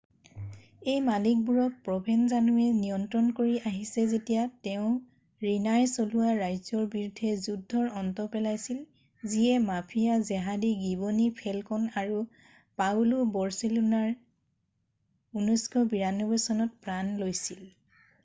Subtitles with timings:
[0.91, 4.87] এই মালিকবোৰক প্ৰভেনজানোৱে নিয়ন্ত্ৰণ কৰি আহিছে যেতিয়া তেওঁ
[5.49, 8.79] ৰিনাই চলোৱা ৰাজ্যৰ বিৰুদ্ধে যুদ্ধৰ অন্ত পেলাইছিল
[9.35, 12.19] যিয়ে মাফিয়া জেহাদী গীৱনী ফেলকণ আৰু
[12.83, 17.65] পাওঁলো বৰচেলিনোৰ 1992 চনত প্ৰাণ লৈছিল